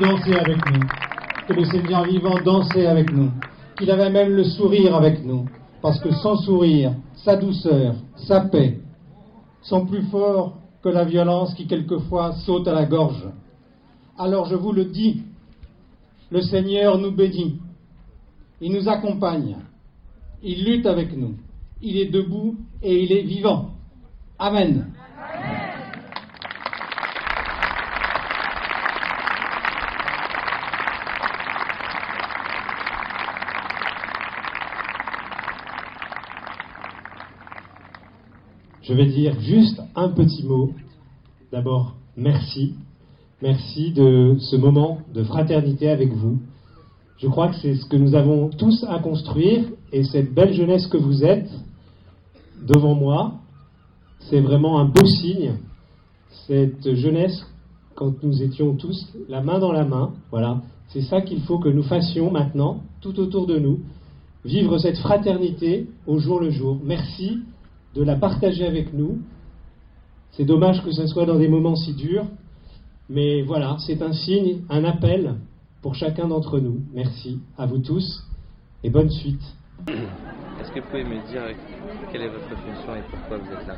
Danser 0.07 0.35
avec 0.35 0.59
nous, 0.71 0.87
que 1.49 1.53
le 1.53 1.65
Seigneur 1.65 2.05
vivant 2.05 2.39
dansait 2.45 2.87
avec 2.87 3.13
nous, 3.13 3.31
qu'il 3.77 3.91
avait 3.91 4.11
même 4.11 4.31
le 4.31 4.45
sourire 4.45 4.95
avec 4.95 5.25
nous, 5.25 5.47
parce 5.83 5.99
que 6.01 6.13
son 6.13 6.37
sourire, 6.37 6.93
sa 7.17 7.37
douceur, 7.37 7.97
sa 8.17 8.43
paix 8.43 8.79
sont 9.63 9.85
plus 9.85 10.03
forts 10.03 10.59
que 10.83 10.89
la 10.89 11.05
violence 11.05 11.55
qui 11.55 11.67
quelquefois 11.67 12.35
saute 12.45 12.69
à 12.69 12.73
la 12.73 12.87
gorge. 12.87 13.25
Alors 14.17 14.47
je 14.47 14.55
vous 14.55 14.73
le 14.73 14.85
dis, 14.85 15.23
le 16.31 16.41
Seigneur 16.41 16.99
nous 16.99 17.11
bénit, 17.11 17.59
il 18.61 18.73
nous 18.73 18.89
accompagne, 18.89 19.57
il 20.43 20.65
lutte 20.65 20.87
avec 20.87 21.17
nous, 21.17 21.35
il 21.83 21.97
est 21.97 22.11
debout 22.11 22.55
et 22.81 23.03
il 23.03 23.13
est 23.13 23.23
vivant. 23.23 23.71
Amen. 24.39 24.87
Je 38.87 38.95
vais 38.95 39.07
dire 39.07 39.41
juste 39.41 39.83
un 39.97 40.11
petit 40.11 40.45
mot. 40.45 40.73
D'abord, 41.51 41.97
merci. 42.17 42.75
Merci 43.43 43.91
de 43.91 44.37
ce 44.39 44.55
moment 44.55 44.99
de 45.13 45.25
fraternité 45.25 45.91
avec 45.91 46.13
vous. 46.13 46.39
Je 47.19 47.27
crois 47.27 47.49
que 47.49 47.57
c'est 47.57 47.75
ce 47.75 47.87
que 47.87 47.97
nous 47.97 48.15
avons 48.15 48.49
tous 48.49 48.85
à 48.89 49.01
construire 49.01 49.65
et 49.93 50.05
cette 50.05 50.33
belle 50.33 50.53
jeunesse 50.53 50.87
que 50.87 50.99
vous 50.99 51.25
êtes 51.25 51.51
devant 52.63 52.95
moi, 52.95 53.35
c'est 54.21 54.41
vraiment 54.41 54.79
un 54.79 54.85
beau 54.85 55.05
signe. 55.05 55.55
Cette 56.47 56.95
jeunesse, 56.95 57.45
quand 57.97 58.23
nous 58.23 58.41
étions 58.41 58.77
tous 58.77 59.13
la 59.29 59.43
main 59.43 59.59
dans 59.59 59.73
la 59.73 59.85
main, 59.85 60.13
voilà, 60.31 60.63
c'est 60.91 61.03
ça 61.03 61.23
qu'il 61.23 61.41
faut 61.41 61.59
que 61.59 61.69
nous 61.69 61.83
fassions 61.83 62.31
maintenant, 62.31 62.83
tout 63.01 63.19
autour 63.19 63.49
de 63.49 63.59
nous, 63.59 63.81
vivre 64.45 64.79
cette 64.79 64.99
fraternité 64.99 65.89
au 66.07 66.19
jour 66.19 66.39
le 66.39 66.51
jour. 66.51 66.79
Merci 66.85 67.41
de 67.97 68.05
la 68.05 68.17
partager 68.17 68.67
avec 68.67 68.93
nous. 68.93 69.19
C'est 70.33 70.45
dommage 70.45 70.85
que 70.85 70.93
ce 70.93 71.07
soit 71.07 71.25
dans 71.25 71.39
des 71.39 71.49
moments 71.49 71.77
si 71.77 71.95
durs, 71.95 72.27
mais 73.09 73.43
voilà, 73.43 73.77
c'est 73.79 74.03
un 74.03 74.13
signe, 74.13 74.61
un 74.69 74.85
appel 74.85 75.37
pour 75.81 75.95
chacun 75.95 76.29
d'entre 76.29 76.61
nous. 76.61 76.81
Merci 76.93 77.41
à 77.57 77.65
vous 77.65 77.79
tous 77.79 78.23
et 78.85 78.91
bonne 78.91 79.09
suite. 79.09 79.41
Est-ce 79.89 80.73
que 80.73 80.81
vous 80.81 80.87
pouvez 80.91 81.05
me 81.05 81.27
dire 81.31 81.43
quelle 82.13 82.23
est 82.23 82.29
votre 82.29 82.49
fonction 82.49 82.97
et 82.97 83.03
pourquoi 83.11 83.39
vous 83.39 83.53
êtes 83.53 83.67
là? 83.67 83.77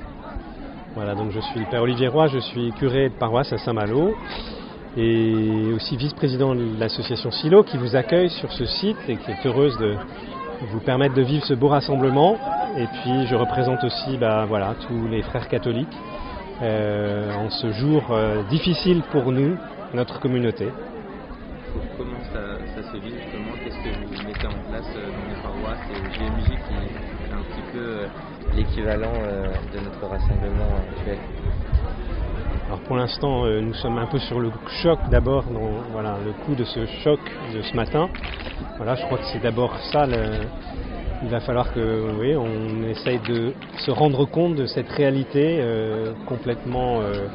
Voilà, 0.94 1.14
donc 1.14 1.30
je 1.30 1.40
suis 1.40 1.60
le 1.60 1.66
Père 1.70 1.82
Olivier 1.82 2.08
Roy, 2.08 2.26
je 2.28 2.38
suis 2.38 2.72
curé 2.72 3.10
de 3.10 3.14
paroisse 3.14 3.52
à 3.52 3.58
Saint-Malo 3.58 4.14
et 4.96 5.72
aussi 5.74 5.96
vice-président 5.96 6.56
de 6.56 6.76
l'association 6.78 7.30
Silo 7.30 7.62
qui 7.62 7.76
vous 7.76 7.94
accueille 7.94 8.30
sur 8.30 8.50
ce 8.52 8.64
site 8.64 8.96
et 9.06 9.16
qui 9.16 9.30
est 9.30 9.46
heureuse 9.46 9.76
de 9.78 9.96
vous 10.70 10.80
permettre 10.80 11.14
de 11.14 11.22
vivre 11.22 11.44
ce 11.44 11.54
beau 11.54 11.68
rassemblement. 11.68 12.36
Et 12.76 12.86
puis 12.86 13.26
je 13.26 13.34
représente 13.34 13.82
aussi 13.84 14.16
bah, 14.18 14.44
voilà, 14.46 14.74
tous 14.86 15.08
les 15.08 15.22
frères 15.22 15.48
catholiques 15.48 15.96
euh, 16.60 17.32
en 17.34 17.50
ce 17.50 17.70
jour 17.70 18.02
euh, 18.10 18.42
difficile 18.50 19.02
pour 19.12 19.30
nous, 19.30 19.56
notre 19.94 20.18
communauté. 20.18 20.68
Comment 21.96 22.18
ça, 22.32 22.58
ça 22.74 22.92
se 22.92 22.96
vit 22.98 23.14
justement? 23.14 23.54
Qu'est-ce 23.62 23.76
que 23.76 24.06
vous 24.06 24.26
mettez 24.26 24.46
en 24.46 24.70
place 24.70 24.90
euh, 24.96 25.06
dans 25.06 25.28
les 25.28 25.40
paroisses? 25.40 25.78
Et 25.90 26.18
GMJ 26.18 26.46
qui 26.46 26.74
est 26.74 27.32
un 27.32 27.42
petit 27.42 27.62
peu 27.72 28.56
l'équivalent 28.56 29.12
de 29.12 29.84
notre 29.84 30.06
rassemblement 30.06 30.76
actuel 30.90 31.18
Alors 32.66 32.80
pour 32.80 32.96
l'instant, 32.96 33.46
nous 33.46 33.74
sommes 33.74 33.98
un 33.98 34.06
peu 34.06 34.18
sur 34.18 34.40
le 34.40 34.50
choc 34.82 34.98
d'abord, 35.10 35.44
voilà, 35.92 36.16
le 36.24 36.32
coup 36.44 36.56
de 36.56 36.64
ce 36.64 36.86
choc 37.04 37.20
de 37.54 37.62
ce 37.62 37.76
matin. 37.76 38.08
Voilà, 38.78 38.94
je 38.94 39.04
crois 39.06 39.18
que 39.18 39.24
c'est 39.32 39.42
d'abord 39.42 39.76
ça. 39.92 40.06
il 41.22 41.28
va 41.28 41.40
falloir 41.40 41.72
que, 41.74 42.12
oui, 42.20 42.36
on 42.36 42.88
essaye 42.88 43.18
de 43.28 43.52
se 43.78 43.90
rendre 43.90 44.24
compte 44.24 44.54
de 44.54 44.66
cette 44.66 44.88
réalité 44.88 45.58
euh, 45.60 46.12
complètement 46.26 47.00
euh, 47.00 47.26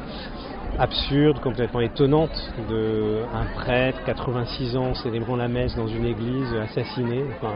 absurde, 0.78 1.40
complètement 1.40 1.80
étonnante 1.80 2.50
de 2.70 3.18
un 3.34 3.44
prêtre, 3.60 3.98
86 4.06 4.76
ans, 4.76 4.94
célébrant 4.94 5.36
la 5.36 5.48
messe 5.48 5.76
dans 5.76 5.86
une 5.86 6.06
église, 6.06 6.48
assassiné, 6.62 7.22
enfin, 7.36 7.54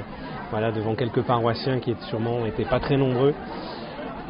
voilà, 0.50 0.70
devant 0.70 0.94
quelques 0.94 1.22
paroissiens 1.22 1.80
qui 1.80 1.96
sûrement 2.10 2.44
n'étaient 2.44 2.66
pas 2.68 2.80
très 2.80 2.98
nombreux. 2.98 3.34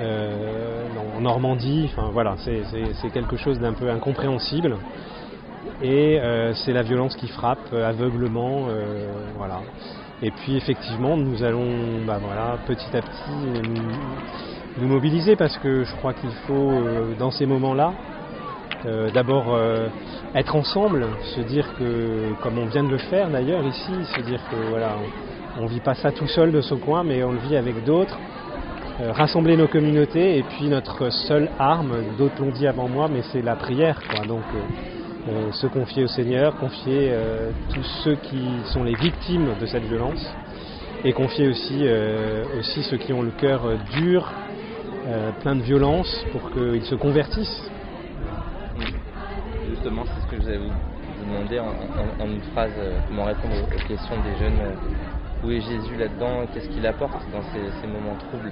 euh, 0.01 0.85
en 1.16 1.21
Normandie, 1.21 1.90
enfin 1.92 2.11
voilà, 2.12 2.37
c'est 2.44 3.11
quelque 3.11 3.37
chose 3.37 3.59
d'un 3.59 3.73
peu 3.73 3.90
incompréhensible. 3.90 4.77
Et 5.81 6.18
euh, 6.21 6.55
c'est 6.55 6.73
la 6.73 6.83
violence 6.83 7.14
qui 7.16 7.29
frappe 7.29 7.73
euh, 7.73 7.88
aveuglement, 7.88 8.66
euh, 8.68 9.12
voilà. 9.37 9.61
Et 10.23 10.33
puis 10.33 10.57
effectivement, 10.57 11.16
nous 11.16 11.44
allons, 11.44 12.05
bah 12.05 12.18
voilà, 12.21 12.59
petit 12.66 12.97
à 12.97 13.01
petit 13.01 13.71
nous, 14.81 14.88
mobiliser 14.88 15.37
parce 15.37 15.57
que 15.59 15.85
je 15.85 15.94
crois 15.97 16.12
qu'il 16.14 16.31
faut, 16.47 16.73
dans 17.18 17.31
ces 17.31 17.47
moments-là, 17.47 17.92
d'abord 19.14 19.57
être 20.35 20.57
ensemble, 20.57 21.07
se 21.37 21.40
dire 21.40 21.66
que, 21.79 22.33
comme 22.42 22.59
on 22.59 22.66
vient 22.66 22.83
de 22.83 22.90
le 22.90 22.99
faire 22.99 23.29
d'ailleurs 23.29 23.64
ici, 23.64 23.92
se 24.16 24.21
dire 24.23 24.40
que 24.51 24.57
voilà, 24.71 24.97
on, 25.57 25.64
on 25.64 25.66
vit 25.66 25.81
pas 25.81 25.94
ça 25.94 26.11
tout 26.11 26.27
seul 26.27 26.51
de 26.51 26.61
ce 26.61 26.75
coin, 26.75 27.05
mais 27.05 27.23
on 27.23 27.33
le 27.33 27.38
vit 27.38 27.57
avec 27.57 27.85
d'autres. 27.85 28.18
Rassembler 29.01 29.57
nos 29.57 29.68
communautés 29.68 30.38
et 30.38 30.42
puis 30.42 30.68
notre 30.68 31.11
seule 31.11 31.49
arme, 31.61 31.94
d'autres 32.18 32.40
l'ont 32.40 32.51
dit 32.51 32.66
avant 32.66 32.88
moi, 32.88 33.09
mais 33.09 33.23
c'est 33.33 33.42
la 33.42 33.55
prière. 33.55 34.01
Quoi. 34.11 34.27
Donc 34.27 34.42
euh, 35.28 35.52
se 35.52 35.66
confier 35.66 36.04
au 36.04 36.08
Seigneur, 36.08 36.56
confier 36.56 37.10
euh, 37.12 37.50
tous 37.74 37.84
ceux 38.04 38.16
qui 38.16 38.62
sont 38.72 38.82
les 38.84 38.94
victimes 38.94 39.54
de 39.60 39.66
cette 39.66 39.84
violence 39.84 40.34
et 41.04 41.12
confier 41.12 41.48
aussi, 41.48 41.80
euh, 41.86 42.44
aussi 42.58 42.82
ceux 42.84 42.96
qui 42.96 43.12
ont 43.12 43.22
le 43.22 43.30
cœur 43.32 43.60
dur, 43.96 44.32
plein 45.40 45.54
de 45.56 45.62
violence 45.62 46.24
pour 46.32 46.50
qu'ils 46.50 46.82
se 46.84 46.94
convertissent. 46.96 47.70
Justement, 49.70 50.04
c'est 50.04 50.20
ce 50.20 50.26
que 50.26 50.36
je 50.36 50.42
vous 50.42 50.48
avais 50.48 50.58
vous 50.58 51.24
demander 51.24 51.58
en, 51.60 51.66
en- 51.66 52.24
en 52.24 52.28
une 52.28 52.40
phrase, 52.52 52.72
comment 53.06 53.24
répondre 53.24 53.54
aux, 53.62 53.88
questions 53.88 54.16
des 54.22 54.36
jeunes. 54.36 54.76
où 55.44 55.50
est 55.50 55.60
Jésus 55.60 55.96
là-dedans 55.96 56.46
Qu'est-ce 56.52 56.68
qu'il 56.70 56.86
apporte 56.86 57.14
dans 57.32 57.42
ces, 57.52 57.70
ces 57.80 57.86
moments 57.86 58.16
troubles? 58.16 58.50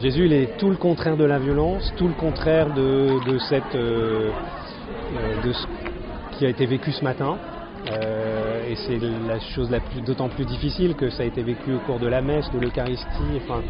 Jésus, 0.00 0.24
il 0.26 0.32
est 0.32 0.56
tout 0.56 0.70
le 0.70 0.76
contraire 0.76 1.16
de 1.16 1.24
la 1.24 1.38
violence, 1.38 1.92
tout 1.96 2.08
le 2.08 2.14
contraire 2.14 2.66
de, 2.72 3.18
de 3.26 3.38
cette, 3.38 3.74
euh, 3.74 4.32
de 5.44 5.52
ce 5.52 5.66
qui 6.32 6.46
a 6.46 6.48
été 6.48 6.66
vécu 6.66 6.92
ce 6.92 7.04
matin. 7.04 7.36
Euh, 7.90 8.70
et 8.70 8.76
c'est 8.76 8.98
la 9.26 9.40
chose 9.40 9.70
d'autant 10.04 10.28
plus 10.28 10.44
difficile 10.44 10.94
que 10.94 11.08
ça 11.08 11.22
a 11.22 11.26
été 11.26 11.42
vécu 11.42 11.72
au 11.72 11.78
cours 11.78 11.98
de 11.98 12.06
la 12.06 12.20
messe, 12.20 12.50
de 12.52 12.58
l'Eucharistie, 12.58 13.06
enfin, 13.36 13.62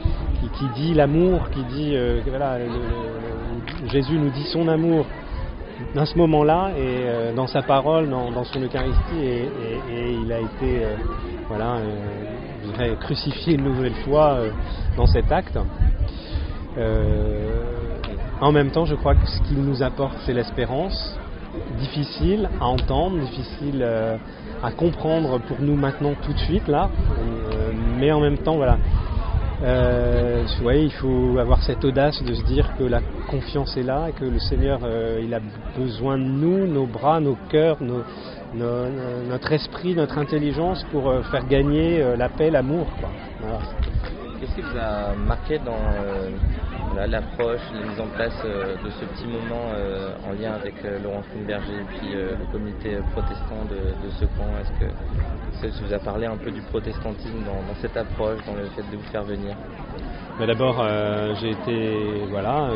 qui, 0.58 0.68
dit 0.74 0.94
l'amour, 0.94 1.48
qui 1.50 1.62
dit, 1.64 1.92
euh, 1.94 2.20
voilà, 2.26 2.58
Jésus 3.86 4.18
nous 4.18 4.30
dit 4.30 4.44
son 4.52 4.66
amour 4.66 5.06
dans 5.94 6.04
ce 6.04 6.16
moment-là 6.18 6.70
et 6.76 6.80
euh, 6.80 7.32
dans 7.34 7.46
sa 7.46 7.62
parole, 7.62 8.08
dans, 8.10 8.44
son 8.44 8.60
Eucharistie, 8.60 9.22
et, 9.22 9.48
il 10.22 10.32
a 10.32 10.40
été, 10.40 10.84
euh, 10.84 10.96
voilà, 11.48 11.76
euh, 11.76 12.94
crucifié 12.96 13.54
une 13.54 13.64
nouvelle 13.64 13.94
fois 14.04 14.34
euh, 14.34 14.50
dans 14.96 15.06
cet 15.06 15.30
acte. 15.32 15.58
Euh, 16.78 17.62
en 18.40 18.52
même 18.52 18.70
temps, 18.70 18.84
je 18.84 18.94
crois 18.94 19.14
que 19.14 19.26
ce 19.26 19.42
qu'il 19.42 19.62
nous 19.62 19.82
apporte, 19.82 20.16
c'est 20.24 20.32
l'espérance, 20.32 21.18
difficile 21.78 22.48
à 22.60 22.66
entendre, 22.66 23.18
difficile 23.18 23.80
euh, 23.82 24.16
à 24.62 24.70
comprendre 24.70 25.38
pour 25.40 25.60
nous 25.60 25.74
maintenant 25.74 26.14
tout 26.22 26.32
de 26.32 26.38
suite 26.38 26.68
là, 26.68 26.90
Euh, 27.60 27.72
mais 27.98 28.12
en 28.12 28.20
même 28.20 28.38
temps, 28.38 28.56
voilà. 28.56 28.78
Euh, 29.62 30.44
voyez, 30.62 30.84
il 30.84 30.92
faut 30.92 31.36
avoir 31.38 31.62
cette 31.62 31.84
audace 31.84 32.22
de 32.22 32.32
se 32.32 32.42
dire 32.44 32.66
que 32.78 32.84
la 32.84 33.00
confiance 33.28 33.76
est 33.76 33.82
là 33.82 34.08
et 34.08 34.12
que 34.12 34.24
le 34.24 34.38
Seigneur, 34.38 34.80
euh, 34.82 35.20
il 35.22 35.34
a 35.34 35.40
besoin 35.76 36.16
de 36.16 36.24
nous, 36.24 36.66
nos 36.66 36.86
bras, 36.86 37.20
nos 37.20 37.36
cœurs, 37.50 37.76
notre 38.54 39.52
esprit, 39.52 39.94
notre 39.94 40.16
intelligence 40.16 40.84
pour 40.90 41.12
faire 41.30 41.46
gagner 41.46 42.02
la 42.16 42.28
paix, 42.30 42.50
l'amour. 42.50 42.86
Qu'est-ce 44.40 44.54
qui 44.54 44.62
vous 44.62 44.78
a 44.78 45.14
marqué 45.14 45.58
dans 45.58 45.76
l'approche, 46.94 47.60
la 47.74 47.88
mise 47.88 48.00
en 48.00 48.06
place 48.06 48.34
euh, 48.44 48.74
de 48.84 48.90
ce 48.90 49.04
petit 49.04 49.26
moment 49.26 49.72
euh, 49.74 50.12
en 50.28 50.32
lien 50.32 50.52
avec 50.52 50.74
euh, 50.84 50.98
Laurent 51.02 51.22
Funberger 51.32 51.72
et 51.72 51.98
puis 51.98 52.12
le 52.12 52.52
comité 52.52 52.98
protestant 53.12 53.64
de, 53.68 54.10
ce 54.18 54.24
camp 54.24 54.50
Est-ce 54.60 54.72
que 55.62 55.70
ça 55.70 55.86
vous 55.86 55.92
a 55.92 55.98
parlé 55.98 56.26
un 56.26 56.36
peu 56.36 56.50
du 56.50 56.60
protestantisme 56.62 57.44
dans, 57.44 57.74
cette 57.80 57.96
approche, 57.96 58.38
dans 58.46 58.54
le 58.54 58.64
fait 58.76 58.82
de 58.90 58.96
vous 58.96 59.10
faire 59.10 59.24
venir? 59.24 59.56
Mais 60.38 60.46
d'abord, 60.46 60.84
j'ai 61.40 61.50
été 61.50 61.96
voilà, 62.30 62.70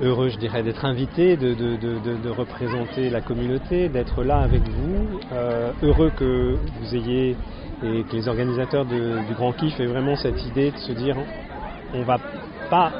heureux, 0.00 0.28
je 0.28 0.38
dirais, 0.38 0.62
d'être 0.62 0.84
invité, 0.84 1.36
de, 1.36 2.30
représenter 2.30 3.10
la 3.10 3.20
communauté, 3.20 3.88
d'être 3.88 4.22
là 4.22 4.38
avec 4.38 4.62
vous. 4.68 5.20
Heureux 5.82 6.12
que 6.16 6.56
vous 6.80 6.94
ayez 6.94 7.36
et 7.82 8.02
que 8.04 8.16
les 8.16 8.28
organisateurs 8.28 8.84
du 8.84 9.34
Grand 9.34 9.52
Kiff 9.52 9.78
aient 9.80 9.86
vraiment 9.86 10.16
cette 10.16 10.44
idée 10.46 10.70
de 10.70 10.78
se 10.78 10.92
dire 10.92 11.16
on 11.94 12.02
va 12.02 12.18
pas 12.70 12.92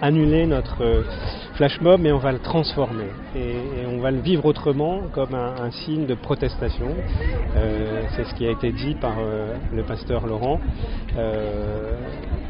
annuler 0.00 0.46
notre 0.46 1.04
flash 1.54 1.80
mob, 1.80 2.00
mais 2.00 2.10
on 2.10 2.18
va 2.18 2.32
le 2.32 2.38
transformer 2.38 3.08
et, 3.36 3.54
on 3.86 4.00
va 4.00 4.10
le 4.10 4.20
vivre 4.20 4.46
autrement 4.46 5.02
comme 5.12 5.34
un, 5.34 5.70
signe 5.70 6.06
de 6.06 6.14
protestation. 6.14 6.88
C'est 8.16 8.24
ce 8.24 8.34
qui 8.34 8.46
a 8.46 8.50
été 8.50 8.72
dit 8.72 8.94
par 8.94 9.16
le 9.72 9.82
pasteur 9.82 10.26
Laurent 10.26 10.58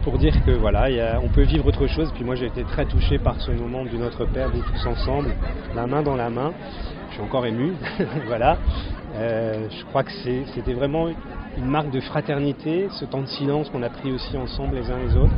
pour 0.04 0.18
dire 0.18 0.34
que 0.44 0.50
voilà, 0.52 1.18
on 1.22 1.28
peut 1.28 1.42
vivre 1.42 1.66
autre 1.66 1.86
chose. 1.86 2.12
Puis 2.14 2.24
moi 2.24 2.34
j'ai 2.34 2.46
été 2.46 2.62
très 2.62 2.84
touché 2.84 3.18
par 3.18 3.40
ce 3.40 3.50
moment 3.50 3.84
du 3.84 3.96
Notre 3.96 4.26
Père, 4.26 4.50
vous 4.50 4.62
tous 4.62 4.86
ensemble, 4.86 5.30
la 5.74 5.86
main 5.86 6.02
dans 6.02 6.14
la 6.14 6.30
main. 6.30 6.52
Je 7.08 7.14
suis 7.14 7.22
encore 7.22 7.46
ému, 7.46 7.72
voilà. 8.26 8.58
Euh, 9.16 9.68
je 9.70 9.84
crois 9.84 10.02
que 10.02 10.10
c'était 10.54 10.72
vraiment 10.72 11.08
une 11.56 11.66
marque 11.66 11.90
de 11.90 12.00
fraternité, 12.00 12.88
ce 12.90 13.04
temps 13.04 13.22
de 13.22 13.26
silence 13.26 13.70
qu'on 13.70 13.82
a 13.82 13.88
pris 13.88 14.12
aussi 14.12 14.36
ensemble 14.36 14.76
les 14.76 14.90
uns 14.90 14.98
les 14.98 15.16
autres. 15.16 15.34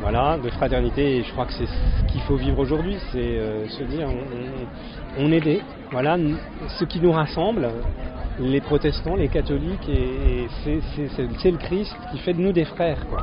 Voilà, 0.00 0.38
de 0.38 0.48
fraternité, 0.50 1.16
et 1.16 1.22
je 1.22 1.32
crois 1.32 1.46
que 1.46 1.52
c'est 1.52 1.66
ce 1.66 2.12
qu'il 2.12 2.20
faut 2.22 2.36
vivre 2.36 2.58
aujourd'hui, 2.58 2.96
c'est 3.12 3.18
euh, 3.18 3.68
se 3.68 3.82
dire 3.84 4.08
on, 5.18 5.32
est 5.32 5.40
des, 5.40 5.62
voilà, 5.90 6.16
ce 6.78 6.84
qui 6.84 7.00
nous 7.00 7.12
rassemble, 7.12 7.68
les 8.38 8.60
protestants, 8.60 9.16
les 9.16 9.28
catholiques, 9.28 9.88
et, 9.88 10.46
c'est 10.64 11.50
le 11.50 11.58
Christ 11.58 11.94
qui 12.12 12.18
fait 12.18 12.32
de 12.32 12.40
nous 12.40 12.52
des 12.52 12.64
frères. 12.64 13.06
Quoi. 13.08 13.22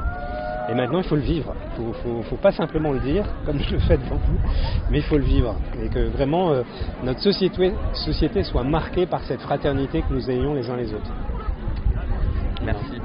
Et 0.70 0.76
maintenant, 0.76 1.00
il 1.00 1.06
faut 1.06 1.16
le 1.16 1.22
vivre. 1.22 1.56
Il 1.80 2.18
ne 2.18 2.24
faut, 2.24 2.36
pas 2.36 2.52
simplement 2.52 2.92
le 2.92 3.00
dire, 3.00 3.26
comme 3.46 3.60
je 3.60 3.74
le 3.74 3.80
fais 3.80 3.98
devant 3.98 4.18
vous, 4.18 4.38
mais 4.92 4.98
il 4.98 5.04
faut 5.04 5.18
le 5.18 5.24
vivre. 5.24 5.56
Et 5.82 5.88
que 5.88 6.10
vraiment 6.10 6.52
euh, 6.52 6.64
notre 7.04 7.22
société 7.22 8.44
soit 8.44 8.64
marquée 8.64 9.06
par 9.06 9.22
cette 9.24 9.42
fraternité 9.42 10.02
que 10.02 10.14
nous 10.14 10.30
ayons 10.30 10.54
les 10.54 10.70
uns 10.70 10.76
les 10.76 10.94
autres. 10.94 11.12
Merci. 12.68 12.97